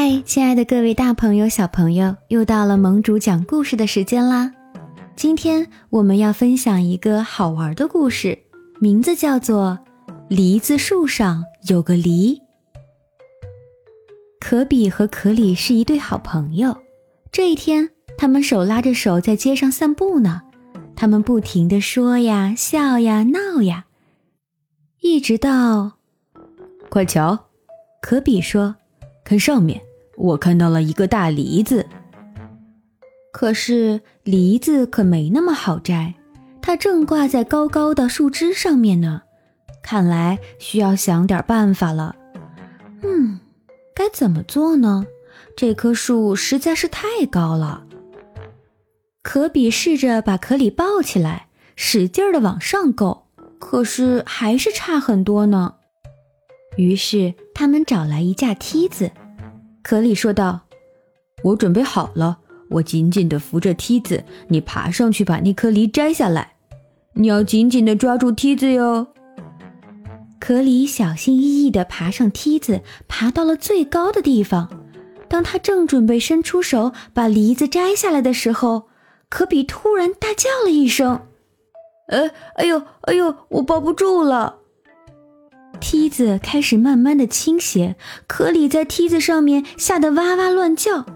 [0.00, 4.54] 嗨，亲爱的各位大朋友、小朋友，又到了盟主讲故事的时间啦！
[5.16, 8.38] 今天我们要分享一个好玩的故事，
[8.78, 9.76] 名字叫做
[10.28, 12.36] 《梨子树上有个梨》。
[14.38, 16.76] 可比和可里是一对好朋友。
[17.32, 20.42] 这一天，他们手拉着手在街上散步呢。
[20.94, 23.86] 他们不停地说呀、笑呀、闹呀，
[25.00, 25.94] 一直到……
[26.88, 27.46] 快瞧，
[28.00, 28.76] 可比说。
[29.24, 29.78] 看上面，
[30.18, 31.86] 我看到了一个大梨子。
[33.32, 36.14] 可是梨子可没那么好摘，
[36.60, 39.22] 它正挂在高高的树枝上面呢。
[39.82, 42.16] 看来需要想点办法了。
[43.02, 43.38] 嗯，
[43.94, 45.06] 该怎么做呢？
[45.56, 47.84] 这棵树实在是太高了。
[49.22, 53.26] 可比试着把可里抱起来，使劲儿的往上够，
[53.58, 55.74] 可是还是差很多呢。
[56.76, 59.10] 于是他们找来一架梯子，
[59.88, 60.60] 可里说道
[61.42, 66.56] ：“我准备好了，我紧紧地扶着梯子，你爬上去把那颗梨摘下来。
[67.14, 69.06] 你要紧紧地抓住梯子哟。”
[70.38, 74.68] 可里小心翼翼地爬上梯子，爬到了最高的地方。
[75.26, 78.88] 当他正准备伸出手把梨子摘下来的时候，
[79.30, 81.22] 可比突然大叫了一声
[82.12, 84.56] ：“哎，哎呦，哎呦，我抱不住了！”
[85.80, 91.06] 梯子开始慢慢的倾斜，可里在梯子上面吓得哇哇乱叫。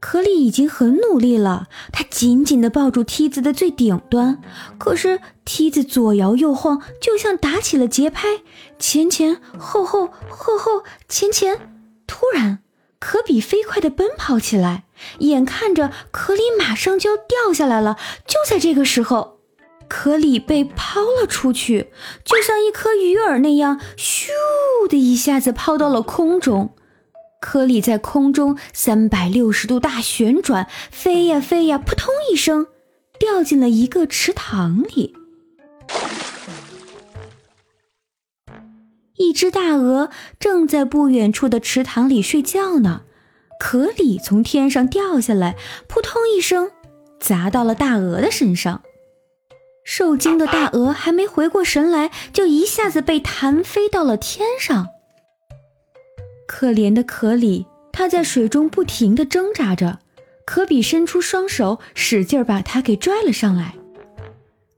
[0.00, 4.40] 可里已经很努力了，他紧紧地抱住梯子的最顶端，
[4.78, 8.28] 可是梯子左摇右晃，就像打起了节拍，
[8.78, 11.58] 前前后后，后后前前。
[12.06, 12.60] 突然，
[13.00, 14.84] 可比飞快地奔跑起来，
[15.18, 17.96] 眼看着可里马上就要掉下来了。
[18.24, 19.37] 就在这个时候。
[19.88, 21.90] 可里被抛了出去，
[22.24, 24.28] 就像一颗鱼饵那样，咻
[24.88, 26.74] 的一下子抛到了空中。
[27.40, 32.66] 可里在空中三百六十度大旋转，飞呀飞呀，扑通一声，
[33.18, 35.14] 掉进了一个池塘里。
[39.16, 43.02] 一只大鹅正在不远处的池塘里睡觉呢。
[43.60, 45.56] 可里从天上掉下来，
[45.88, 46.70] 扑通一声，
[47.18, 48.82] 砸到了大鹅的身上。
[49.90, 54.88] 受惊的大鹅还没回过神来，就一下子被弹飞到了天上。
[56.46, 60.00] 可怜的可里，他在水中不停地挣扎着。
[60.44, 63.76] 可比伸出双手，使劲把他给拽了上来。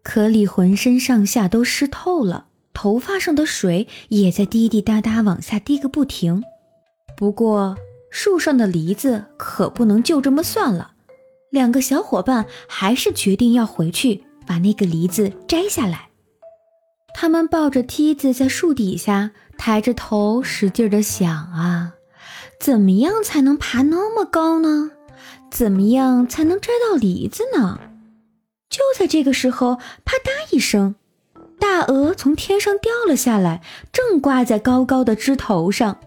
[0.04, 6.44] 可里浑身上下都湿透了，头发上的水也在滴滴答答往下滴个不停。
[7.16, 7.76] 不过
[8.10, 10.92] 树上的梨子可不能就这么算了，
[11.50, 14.22] 两个小伙伴还是决定要回去。
[14.50, 16.08] 把那个梨子摘下来。
[17.14, 21.92] 他们抱着梯子在树底下，抬着头使劲地想啊，
[22.58, 24.90] 怎么样才能爬那么高呢？
[25.52, 27.78] 怎么样才能摘到梨子呢？
[28.68, 30.96] 就在这个时候，啪嗒一声，
[31.60, 33.62] 大鹅从天上掉了下来，
[33.92, 35.98] 正挂在高高的枝头上。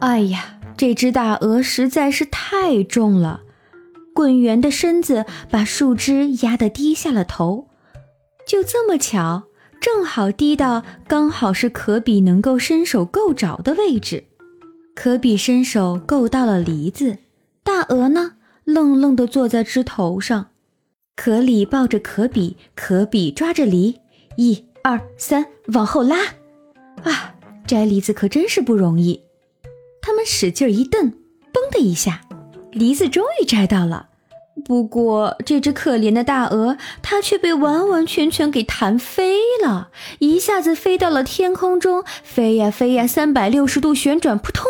[0.00, 3.42] 哎呀，这只大鹅实在是太重了。
[4.14, 7.65] 滚圆的身子把树枝压得低下了头，
[8.46, 9.42] 就这么巧，
[9.80, 14.24] 正好滴到刚好是可比能够伸手够着的位置。
[14.94, 17.18] 可比伸手够到了梨子，
[17.62, 20.46] 大鹅呢，愣愣地坐在枝头上。
[21.16, 24.00] 可里抱着可比，可比抓着梨，
[24.36, 26.16] 一二三，往后拉。
[27.02, 27.34] 啊，
[27.66, 29.22] 摘梨子可真是不容易。
[30.00, 31.10] 他们使劲一蹬，
[31.52, 32.22] 嘣的一下。
[32.70, 34.10] 梨子终于摘到了，
[34.64, 44.66] 不过这只可怜的大鹅，它却被完完全全给弹飞了，一下子飞到了天空中，飞呀飞呀，三百六十度旋转，扑通，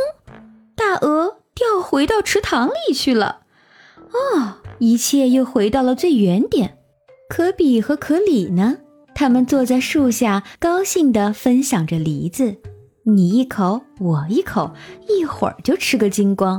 [0.74, 3.42] 大鹅掉回到池塘里去了。
[4.12, 6.76] 哦，一切又回到了最原点。
[7.28, 8.78] 可比和可里呢？
[9.14, 12.56] 他们坐在树下，高兴地分享着梨子，
[13.04, 14.72] 你一口，我一口，
[15.08, 16.56] 一会儿就吃个精光。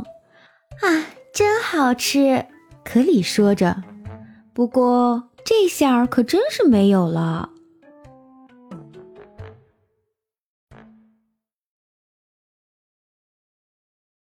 [0.81, 1.06] 啊！
[1.34, 2.48] 真好吃，
[2.88, 3.84] 可里说着。
[4.54, 7.50] 不过这下可真是没有了。